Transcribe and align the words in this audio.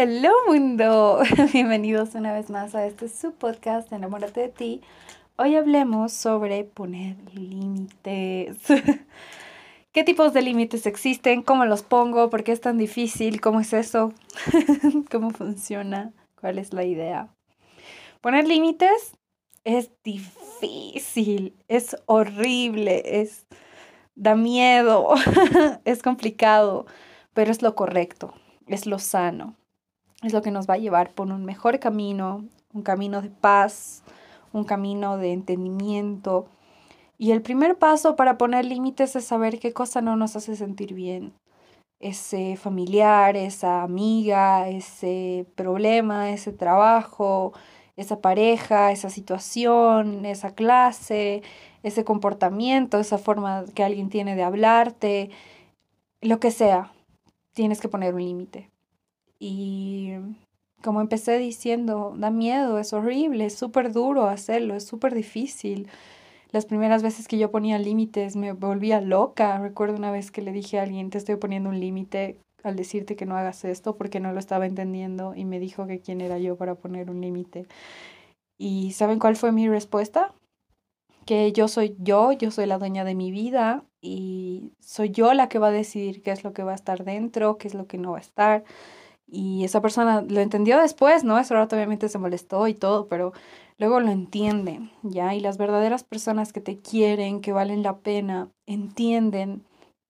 Hello 0.00 0.30
mundo, 0.46 1.18
bienvenidos 1.52 2.14
una 2.14 2.32
vez 2.32 2.50
más 2.50 2.76
a 2.76 2.86
este 2.86 3.08
subpodcast 3.08 3.92
Enamórate 3.92 4.42
de 4.42 4.48
ti. 4.48 4.80
Hoy 5.34 5.56
hablemos 5.56 6.12
sobre 6.12 6.62
poner 6.62 7.16
límites. 7.34 8.58
¿Qué 9.92 10.04
tipos 10.04 10.32
de 10.32 10.42
límites 10.42 10.86
existen? 10.86 11.42
¿Cómo 11.42 11.64
los 11.64 11.82
pongo? 11.82 12.30
¿Por 12.30 12.44
qué 12.44 12.52
es 12.52 12.60
tan 12.60 12.78
difícil? 12.78 13.40
¿Cómo 13.40 13.58
es 13.58 13.72
eso? 13.72 14.12
¿Cómo 15.10 15.30
funciona? 15.30 16.12
¿Cuál 16.40 16.60
es 16.60 16.72
la 16.72 16.84
idea? 16.84 17.34
Poner 18.20 18.46
límites 18.46 19.16
es 19.64 19.90
difícil, 20.04 21.56
es 21.66 21.96
horrible, 22.06 23.02
es 23.20 23.48
da 24.14 24.36
miedo, 24.36 25.12
es 25.84 26.04
complicado, 26.04 26.86
pero 27.34 27.50
es 27.50 27.62
lo 27.62 27.74
correcto, 27.74 28.32
es 28.68 28.86
lo 28.86 29.00
sano, 29.00 29.56
es 30.22 30.32
lo 30.32 30.42
que 30.42 30.50
nos 30.50 30.68
va 30.68 30.74
a 30.74 30.78
llevar 30.78 31.12
por 31.12 31.28
un 31.28 31.44
mejor 31.44 31.78
camino, 31.78 32.44
un 32.72 32.82
camino 32.82 33.22
de 33.22 33.30
paz, 33.30 34.02
un 34.52 34.64
camino 34.64 35.16
de 35.16 35.32
entendimiento. 35.32 36.46
Y 37.18 37.32
el 37.32 37.42
primer 37.42 37.78
paso 37.78 38.16
para 38.16 38.38
poner 38.38 38.64
límites 38.64 39.16
es 39.16 39.24
saber 39.24 39.58
qué 39.58 39.72
cosa 39.72 40.00
no 40.00 40.16
nos 40.16 40.36
hace 40.36 40.56
sentir 40.56 40.94
bien. 40.94 41.32
Ese 42.00 42.56
familiar, 42.56 43.36
esa 43.36 43.82
amiga, 43.82 44.68
ese 44.68 45.46
problema, 45.56 46.30
ese 46.30 46.52
trabajo, 46.52 47.52
esa 47.96 48.20
pareja, 48.20 48.92
esa 48.92 49.10
situación, 49.10 50.24
esa 50.24 50.54
clase, 50.54 51.42
ese 51.82 52.04
comportamiento, 52.04 53.00
esa 53.00 53.18
forma 53.18 53.64
que 53.74 53.82
alguien 53.82 54.08
tiene 54.08 54.36
de 54.36 54.44
hablarte, 54.44 55.30
lo 56.20 56.38
que 56.38 56.52
sea, 56.52 56.92
tienes 57.52 57.80
que 57.80 57.88
poner 57.88 58.14
un 58.14 58.24
límite. 58.24 58.70
Y 59.38 60.12
como 60.82 61.00
empecé 61.00 61.38
diciendo, 61.38 62.14
da 62.16 62.30
miedo, 62.30 62.78
es 62.78 62.92
horrible, 62.92 63.46
es 63.46 63.54
súper 63.54 63.92
duro 63.92 64.26
hacerlo, 64.26 64.74
es 64.74 64.86
súper 64.86 65.14
difícil. 65.14 65.88
Las 66.50 66.66
primeras 66.66 67.02
veces 67.02 67.28
que 67.28 67.38
yo 67.38 67.50
ponía 67.50 67.78
límites 67.78 68.36
me 68.36 68.52
volvía 68.52 69.00
loca. 69.00 69.58
Recuerdo 69.58 69.96
una 69.96 70.10
vez 70.10 70.30
que 70.30 70.42
le 70.42 70.52
dije 70.52 70.78
a 70.78 70.82
alguien, 70.82 71.10
te 71.10 71.18
estoy 71.18 71.36
poniendo 71.36 71.68
un 71.68 71.78
límite 71.80 72.38
al 72.62 72.76
decirte 72.76 73.16
que 73.16 73.26
no 73.26 73.36
hagas 73.36 73.64
esto 73.64 73.96
porque 73.96 74.20
no 74.20 74.32
lo 74.32 74.38
estaba 74.38 74.66
entendiendo 74.66 75.34
y 75.34 75.44
me 75.44 75.60
dijo 75.60 75.86
que 75.86 76.00
quién 76.00 76.20
era 76.20 76.38
yo 76.38 76.56
para 76.56 76.74
poner 76.74 77.10
un 77.10 77.20
límite. 77.20 77.66
¿Y 78.58 78.92
saben 78.92 79.18
cuál 79.18 79.36
fue 79.36 79.52
mi 79.52 79.68
respuesta? 79.68 80.34
Que 81.26 81.52
yo 81.52 81.68
soy 81.68 81.96
yo, 81.98 82.32
yo 82.32 82.50
soy 82.50 82.66
la 82.66 82.78
dueña 82.78 83.04
de 83.04 83.14
mi 83.14 83.30
vida 83.30 83.84
y 84.00 84.72
soy 84.80 85.10
yo 85.10 85.34
la 85.34 85.48
que 85.48 85.58
va 85.58 85.68
a 85.68 85.72
decidir 85.72 86.22
qué 86.22 86.30
es 86.30 86.44
lo 86.44 86.52
que 86.52 86.62
va 86.62 86.72
a 86.72 86.76
estar 86.76 87.04
dentro, 87.04 87.58
qué 87.58 87.68
es 87.68 87.74
lo 87.74 87.86
que 87.86 87.98
no 87.98 88.12
va 88.12 88.18
a 88.18 88.22
estar. 88.22 88.64
Y 89.30 89.64
esa 89.64 89.82
persona 89.82 90.22
lo 90.22 90.40
entendió 90.40 90.80
después, 90.80 91.22
¿no? 91.22 91.38
Eso 91.38 91.54
obviamente 91.60 92.08
se 92.08 92.18
molestó 92.18 92.66
y 92.66 92.74
todo, 92.74 93.08
pero 93.08 93.32
luego 93.76 94.00
lo 94.00 94.10
entiende, 94.10 94.90
¿ya? 95.02 95.34
Y 95.34 95.40
las 95.40 95.58
verdaderas 95.58 96.02
personas 96.02 96.52
que 96.52 96.62
te 96.62 96.78
quieren, 96.78 97.42
que 97.42 97.52
valen 97.52 97.82
la 97.82 97.98
pena, 97.98 98.50
entienden 98.66 99.64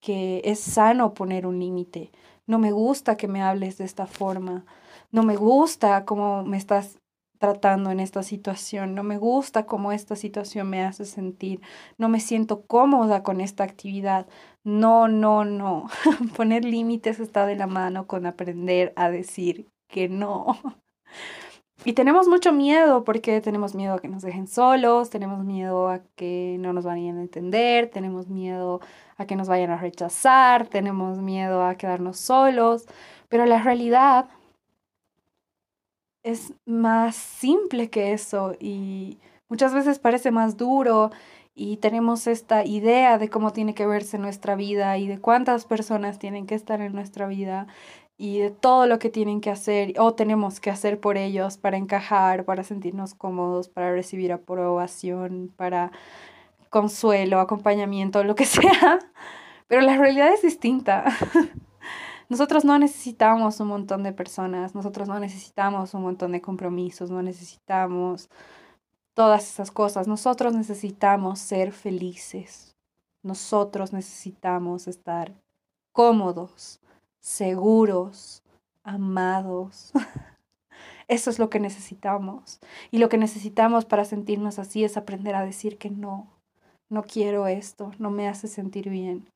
que 0.00 0.40
es 0.44 0.60
sano 0.60 1.14
poner 1.14 1.46
un 1.46 1.58
límite. 1.60 2.10
No 2.46 2.58
me 2.58 2.72
gusta 2.72 3.16
que 3.16 3.28
me 3.28 3.42
hables 3.42 3.78
de 3.78 3.84
esta 3.84 4.06
forma. 4.06 4.64
No 5.10 5.22
me 5.22 5.36
gusta 5.36 6.04
cómo 6.06 6.42
me 6.42 6.56
estás 6.56 6.98
tratando 7.42 7.90
en 7.90 7.98
esta 7.98 8.22
situación. 8.22 8.94
No 8.94 9.02
me 9.02 9.18
gusta 9.18 9.66
cómo 9.66 9.90
esta 9.90 10.14
situación 10.14 10.70
me 10.70 10.84
hace 10.84 11.04
sentir. 11.04 11.60
No 11.98 12.08
me 12.08 12.20
siento 12.20 12.64
cómoda 12.66 13.24
con 13.24 13.40
esta 13.40 13.64
actividad. 13.64 14.28
No, 14.62 15.08
no, 15.08 15.44
no. 15.44 15.88
Poner 16.36 16.64
límites 16.64 17.18
está 17.18 17.44
de 17.44 17.56
la 17.56 17.66
mano 17.66 18.06
con 18.06 18.26
aprender 18.26 18.92
a 18.94 19.10
decir 19.10 19.66
que 19.88 20.08
no. 20.08 20.56
Y 21.84 21.94
tenemos 21.94 22.28
mucho 22.28 22.52
miedo 22.52 23.02
porque 23.02 23.40
tenemos 23.40 23.74
miedo 23.74 23.94
a 23.94 23.98
que 23.98 24.06
nos 24.06 24.22
dejen 24.22 24.46
solos, 24.46 25.10
tenemos 25.10 25.44
miedo 25.44 25.88
a 25.88 26.00
que 26.14 26.56
no 26.60 26.72
nos 26.72 26.84
vayan 26.84 27.18
a 27.18 27.22
entender, 27.22 27.90
tenemos 27.90 28.28
miedo 28.28 28.80
a 29.16 29.26
que 29.26 29.34
nos 29.34 29.48
vayan 29.48 29.70
a 29.70 29.78
rechazar, 29.78 30.68
tenemos 30.68 31.18
miedo 31.18 31.64
a 31.64 31.74
quedarnos 31.74 32.18
solos, 32.20 32.86
pero 33.28 33.46
la 33.46 33.60
realidad 33.60 34.28
es 36.22 36.52
más 36.66 37.16
simple 37.16 37.90
que 37.90 38.12
eso 38.12 38.54
y 38.60 39.18
muchas 39.48 39.74
veces 39.74 39.98
parece 39.98 40.30
más 40.30 40.56
duro 40.56 41.10
y 41.54 41.76
tenemos 41.78 42.26
esta 42.26 42.64
idea 42.64 43.18
de 43.18 43.28
cómo 43.28 43.52
tiene 43.52 43.74
que 43.74 43.86
verse 43.86 44.18
nuestra 44.18 44.54
vida 44.54 44.96
y 44.98 45.06
de 45.06 45.18
cuántas 45.18 45.64
personas 45.64 46.18
tienen 46.18 46.46
que 46.46 46.54
estar 46.54 46.80
en 46.80 46.94
nuestra 46.94 47.26
vida 47.26 47.66
y 48.16 48.38
de 48.38 48.50
todo 48.50 48.86
lo 48.86 48.98
que 48.98 49.10
tienen 49.10 49.40
que 49.40 49.50
hacer 49.50 49.94
o 49.98 50.14
tenemos 50.14 50.60
que 50.60 50.70
hacer 50.70 51.00
por 51.00 51.16
ellos 51.16 51.58
para 51.58 51.76
encajar, 51.76 52.44
para 52.44 52.62
sentirnos 52.62 53.14
cómodos, 53.14 53.68
para 53.68 53.92
recibir 53.92 54.32
aprobación, 54.32 55.52
para 55.56 55.92
consuelo, 56.70 57.40
acompañamiento, 57.40 58.24
lo 58.24 58.34
que 58.34 58.44
sea. 58.46 58.98
Pero 59.66 59.82
la 59.82 59.96
realidad 59.96 60.32
es 60.32 60.42
distinta. 60.42 61.04
Nosotros 62.32 62.64
no 62.64 62.78
necesitamos 62.78 63.60
un 63.60 63.68
montón 63.68 64.02
de 64.02 64.14
personas, 64.14 64.74
nosotros 64.74 65.06
no 65.06 65.20
necesitamos 65.20 65.92
un 65.92 66.00
montón 66.00 66.32
de 66.32 66.40
compromisos, 66.40 67.10
no 67.10 67.20
necesitamos 67.20 68.30
todas 69.12 69.46
esas 69.46 69.70
cosas. 69.70 70.08
Nosotros 70.08 70.54
necesitamos 70.54 71.40
ser 71.40 71.72
felices. 71.72 72.74
Nosotros 73.22 73.92
necesitamos 73.92 74.88
estar 74.88 75.34
cómodos, 75.92 76.80
seguros, 77.20 78.42
amados. 78.82 79.92
Eso 81.08 81.28
es 81.28 81.38
lo 81.38 81.50
que 81.50 81.60
necesitamos. 81.60 82.60
Y 82.90 82.96
lo 82.96 83.10
que 83.10 83.18
necesitamos 83.18 83.84
para 83.84 84.06
sentirnos 84.06 84.58
así 84.58 84.84
es 84.84 84.96
aprender 84.96 85.34
a 85.34 85.44
decir 85.44 85.76
que 85.76 85.90
no, 85.90 86.28
no 86.88 87.02
quiero 87.02 87.46
esto, 87.46 87.92
no 87.98 88.10
me 88.10 88.26
hace 88.26 88.48
sentir 88.48 88.88
bien. 88.88 89.28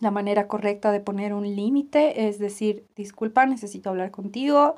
La 0.00 0.10
manera 0.10 0.46
correcta 0.48 0.92
de 0.92 1.00
poner 1.00 1.32
un 1.32 1.44
límite 1.44 2.28
es 2.28 2.38
decir, 2.38 2.86
disculpa, 2.96 3.46
necesito 3.46 3.90
hablar 3.90 4.10
contigo, 4.10 4.76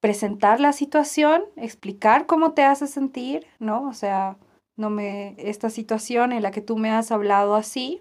presentar 0.00 0.60
la 0.60 0.72
situación, 0.72 1.42
explicar 1.56 2.26
cómo 2.26 2.52
te 2.52 2.62
hace 2.62 2.86
sentir, 2.86 3.46
¿no? 3.58 3.88
O 3.88 3.92
sea, 3.92 4.36
no 4.76 4.90
me 4.90 5.34
esta 5.38 5.70
situación 5.70 6.32
en 6.32 6.42
la 6.42 6.52
que 6.52 6.60
tú 6.60 6.76
me 6.78 6.90
has 6.90 7.10
hablado 7.10 7.56
así 7.56 8.00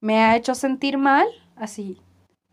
me 0.00 0.18
ha 0.18 0.36
hecho 0.36 0.54
sentir 0.54 0.98
mal, 0.98 1.28
así. 1.56 2.00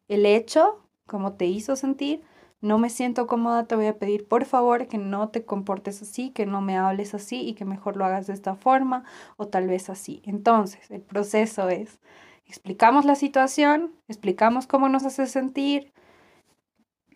El 0.08 0.26
hecho, 0.26 0.84
cómo 1.06 1.34
te 1.34 1.46
hizo 1.46 1.76
sentir, 1.76 2.22
no 2.60 2.78
me 2.78 2.90
siento 2.90 3.28
cómoda, 3.28 3.66
te 3.66 3.76
voy 3.76 3.86
a 3.86 3.98
pedir 3.98 4.28
por 4.28 4.46
favor 4.46 4.88
que 4.88 4.98
no 4.98 5.30
te 5.30 5.46
comportes 5.46 6.02
así, 6.02 6.32
que 6.32 6.46
no 6.46 6.62
me 6.62 6.78
hables 6.78 7.14
así 7.14 7.42
y 7.42 7.54
que 7.54 7.66
mejor 7.66 7.96
lo 7.96 8.06
hagas 8.06 8.28
de 8.28 8.34
esta 8.34 8.56
forma 8.56 9.04
o 9.38 9.48
tal 9.48 9.68
vez 9.68 9.90
así. 9.90 10.22
Entonces, 10.26 10.92
el 10.92 11.02
proceso 11.02 11.70
es, 11.70 12.00
explicamos 12.48 13.06
la 13.06 13.16
situación, 13.16 13.92
explicamos 14.08 14.68
cómo 14.68 14.90
nos 14.90 15.06
hace 15.06 15.28
sentir, 15.28 15.94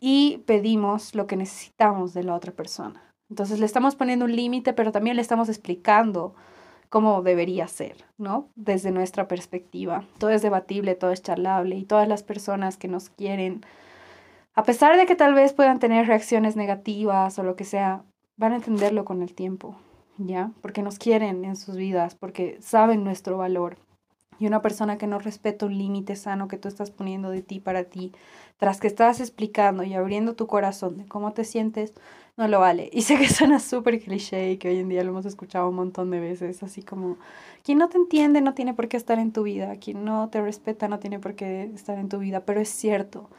y 0.01 0.39
pedimos 0.47 1.13
lo 1.15 1.27
que 1.27 1.37
necesitamos 1.37 2.13
de 2.13 2.23
la 2.23 2.33
otra 2.33 2.51
persona. 2.51 3.13
Entonces 3.29 3.59
le 3.59 3.65
estamos 3.65 3.95
poniendo 3.95 4.25
un 4.25 4.35
límite, 4.35 4.73
pero 4.73 4.91
también 4.91 5.15
le 5.15 5.21
estamos 5.21 5.47
explicando 5.47 6.33
cómo 6.89 7.21
debería 7.21 7.67
ser, 7.67 8.03
¿no? 8.17 8.49
Desde 8.55 8.91
nuestra 8.91 9.27
perspectiva. 9.29 10.03
Todo 10.17 10.31
es 10.31 10.41
debatible, 10.41 10.95
todo 10.95 11.11
es 11.11 11.21
charlable 11.21 11.77
y 11.77 11.85
todas 11.85 12.07
las 12.07 12.23
personas 12.23 12.75
que 12.75 12.89
nos 12.89 13.09
quieren, 13.09 13.63
a 14.55 14.63
pesar 14.63 14.97
de 14.97 15.05
que 15.05 15.15
tal 15.15 15.33
vez 15.33 15.53
puedan 15.53 15.79
tener 15.79 16.07
reacciones 16.07 16.55
negativas 16.57 17.37
o 17.39 17.43
lo 17.43 17.55
que 17.55 17.63
sea, 17.63 18.03
van 18.35 18.53
a 18.53 18.57
entenderlo 18.57 19.05
con 19.05 19.21
el 19.21 19.33
tiempo, 19.33 19.77
¿ya? 20.17 20.51
Porque 20.61 20.81
nos 20.81 20.97
quieren 20.97 21.45
en 21.45 21.55
sus 21.55 21.77
vidas, 21.77 22.15
porque 22.15 22.57
saben 22.59 23.03
nuestro 23.03 23.37
valor. 23.37 23.77
Y 24.41 24.47
una 24.47 24.63
persona 24.63 24.97
que 24.97 25.05
no 25.05 25.19
respeta 25.19 25.67
un 25.67 25.77
límite 25.77 26.15
sano 26.15 26.47
que 26.47 26.57
tú 26.57 26.67
estás 26.67 26.89
poniendo 26.89 27.29
de 27.29 27.43
ti 27.43 27.59
para 27.59 27.83
ti, 27.83 28.11
tras 28.57 28.79
que 28.79 28.87
estás 28.87 29.19
explicando 29.19 29.83
y 29.83 29.93
abriendo 29.93 30.33
tu 30.33 30.47
corazón 30.47 30.97
de 30.97 31.05
cómo 31.05 31.31
te 31.33 31.43
sientes, 31.43 31.93
no 32.37 32.47
lo 32.47 32.59
vale. 32.59 32.89
Y 32.91 33.03
sé 33.03 33.19
que 33.19 33.29
suena 33.29 33.59
súper 33.59 34.01
cliché 34.01 34.53
y 34.53 34.57
que 34.57 34.69
hoy 34.69 34.79
en 34.79 34.89
día 34.89 35.03
lo 35.03 35.11
hemos 35.11 35.27
escuchado 35.27 35.69
un 35.69 35.75
montón 35.75 36.09
de 36.09 36.19
veces, 36.19 36.63
así 36.63 36.81
como, 36.81 37.17
quien 37.63 37.77
no 37.77 37.87
te 37.89 37.99
entiende 37.99 38.41
no 38.41 38.55
tiene 38.55 38.73
por 38.73 38.87
qué 38.87 38.97
estar 38.97 39.19
en 39.19 39.31
tu 39.31 39.43
vida, 39.43 39.75
quien 39.75 40.05
no 40.05 40.29
te 40.29 40.41
respeta 40.41 40.87
no 40.87 40.97
tiene 40.97 41.19
por 41.19 41.35
qué 41.35 41.69
estar 41.75 41.99
en 41.99 42.09
tu 42.09 42.17
vida, 42.17 42.43
pero 42.43 42.61
es 42.61 42.69
cierto. 42.69 43.29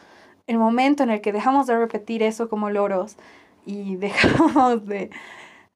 El 0.47 0.59
momento 0.59 1.03
en 1.03 1.11
el 1.11 1.21
que 1.21 1.33
dejamos 1.33 1.67
de 1.67 1.77
repetir 1.77 2.23
eso 2.23 2.49
como 2.49 2.71
loros 2.71 3.17
y 3.67 3.97
dejamos 3.97 4.87
de, 4.87 5.11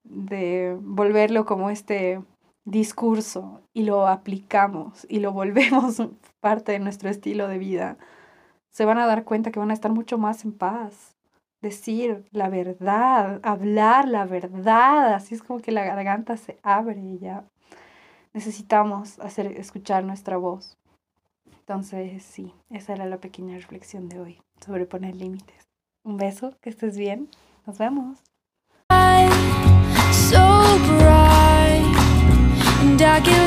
de 0.05 0.77
volverlo 0.81 1.45
como 1.47 1.69
este 1.69 2.21
discurso 2.67 3.63
y 3.73 3.85
lo 3.85 4.07
aplicamos 4.07 5.07
y 5.09 5.21
lo 5.21 5.33
volvemos 5.33 6.03
parte 6.41 6.73
de 6.73 6.81
nuestro 6.81 7.09
estilo 7.09 7.49
de 7.49 7.59
vida, 7.59 7.97
se 8.69 8.85
van 8.85 8.99
a 8.99 9.07
dar 9.07 9.25
cuenta 9.25 9.51
que 9.51 9.59
van 9.59 9.71
a 9.71 9.75
estar 9.75 9.93
mucho 9.93 10.19
más 10.19 10.45
en 10.45 10.53
paz. 10.53 11.15
Decir 11.63 12.27
la 12.33 12.51
verdad, 12.51 13.41
hablar 13.43 14.07
la 14.07 14.27
verdad, 14.27 15.15
así 15.15 15.35
es 15.35 15.43
como 15.43 15.61
que 15.61 15.73
la 15.73 15.85
garganta 15.85 16.37
se 16.37 16.59
abre 16.63 17.01
y 17.01 17.19
ya 17.19 17.45
necesitamos 18.35 19.19
hacer 19.21 19.47
escuchar 19.47 20.05
nuestra 20.05 20.37
voz. 20.37 20.77
Entonces, 21.61 22.23
sí, 22.23 22.53
esa 22.69 22.93
era 22.93 23.07
la 23.07 23.17
pequeña 23.17 23.57
reflexión 23.57 24.09
de 24.11 24.21
hoy 24.21 24.43
sobre 24.65 24.85
poner 24.85 25.17
límites. 25.17 25.67
Un 26.05 26.19
beso, 26.19 26.55
que 26.61 26.69
estés 26.69 26.99
bien. 26.99 27.29
Nos 27.67 27.79
vemos. 27.79 28.23
I 33.17 33.21
get 33.21 33.46